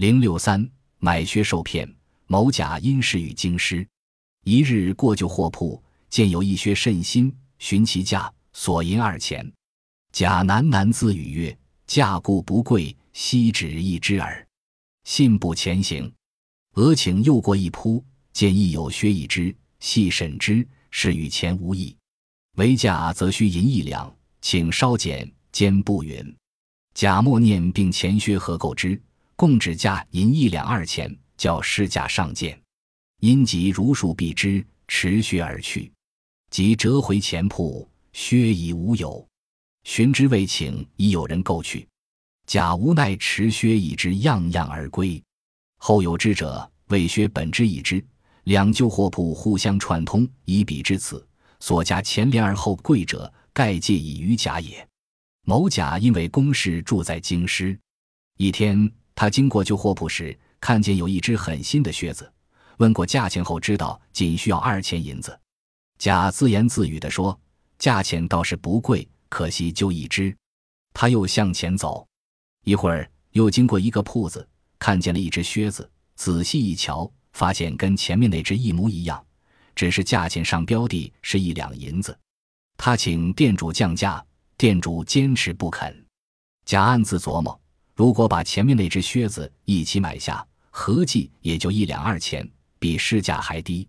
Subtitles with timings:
[0.00, 0.66] 零六三
[0.98, 1.86] 买靴受骗，
[2.26, 3.86] 某甲因事与京师，
[4.44, 9.52] 一日过旧货铺，见有一靴甚新，询其价，所银二钱。
[10.10, 14.48] 甲喃喃自语曰：“价固不贵，惜只一只耳。”
[15.04, 16.10] 信步前行，
[16.76, 21.94] 俄请又过一铺，见亦有靴一只，细审之，是与钱无异。
[22.56, 24.10] 为甲则需银一两，
[24.40, 26.34] 请稍减，兼不允。
[26.94, 28.98] 甲默念，并前靴合购之，
[29.40, 32.60] 共指价银一两二钱，叫市价上见。
[33.20, 35.90] 因即如数必之，持靴而去。
[36.50, 39.26] 即折回钱铺，靴已无有。
[39.84, 41.88] 寻之未请，已有人购去。
[42.46, 45.22] 甲无奈，持靴已之，样样而归。
[45.78, 48.04] 后有知者，谓靴本之已之，
[48.44, 51.26] 两旧货铺互相串通，以彼之此。
[51.60, 54.86] 所加前廉而后贵者，盖借以于甲也。
[55.46, 57.80] 某甲因为公事住在京师，
[58.36, 62.32] 一天他经过旧货铺时，看见有一只很新的靴子，
[62.78, 65.38] 问过价钱后，知道仅需要二钱银子。
[65.98, 67.38] 甲自言自语地说
[67.78, 70.34] ：“价钱倒是不贵。”可惜就一只，
[70.94, 72.08] 他又向前走，
[72.64, 79.22] 一会儿又经过一个铺子，看见了一只靴子，仔细一瞧，发现跟前面那只一模一样，
[79.74, 82.18] 只是价钱上标的是一两银子。
[82.78, 84.24] 他请店主降价，
[84.56, 86.06] 店主坚持不肯。
[86.64, 87.59] 甲暗自琢磨，
[88.00, 93.86] 如果把前面那只靴子一起买下，合计也就一两二钱，比市价还低。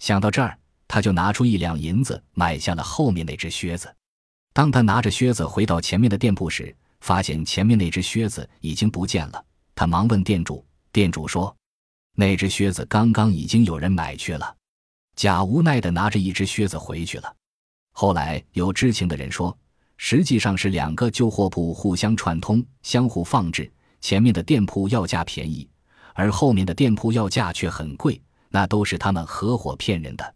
[0.00, 3.94] 想到这儿，他就拿出一两银子买下了后面那只靴子。
[4.52, 9.44] 当他拿着靴子回到前面的店铺时，发现前面那只靴子已经不见了。
[9.76, 11.56] 他忙问店主，店主说
[12.18, 14.52] ：“那只靴子刚刚已经有人买去了。”
[15.14, 17.36] 甲无奈地拿着一只靴子回去了。
[17.92, 19.56] 后来有知情的人说，
[19.96, 23.70] 实际上是两个旧货铺互相串通，相互放置。
[24.00, 25.68] 前面的店铺要价便宜，
[26.14, 30.34] 而后面的店铺要价却很贵，那都是他们合伙骗人的。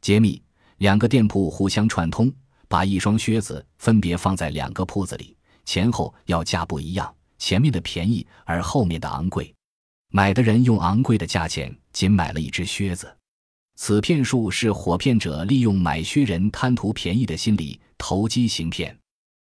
[0.00, 0.42] 揭秘：
[0.78, 2.32] 两个店铺互相串通。
[2.66, 9.54] 把一双靴子分别放在两个铺子里，前后要价不一样，前面的便宜，而后面的昂贵。
[10.10, 13.14] 买的人用昂贵的价钱仅买了一只靴子。
[13.76, 19.03] 此骗术是火骗者利用买靴人贪图便宜的心理投机行骗。